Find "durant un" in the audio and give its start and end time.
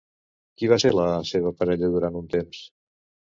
1.97-2.33